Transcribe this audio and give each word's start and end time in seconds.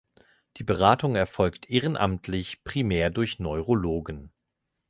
Die 0.57 0.63
Beratung 0.63 1.15
erfolgt 1.15 1.69
ehrenamtlich 1.69 2.63
primär 2.63 3.11
durch 3.11 3.37
Neurologen. 3.37 4.31